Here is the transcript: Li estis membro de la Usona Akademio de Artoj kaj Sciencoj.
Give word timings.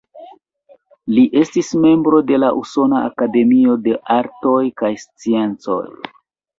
Li 1.17 1.25
estis 1.41 1.69
membro 1.83 2.23
de 2.33 2.41
la 2.45 2.51
Usona 2.63 3.05
Akademio 3.13 3.79
de 3.87 3.97
Artoj 4.19 4.59
kaj 4.85 4.95
Sciencoj. 5.07 5.83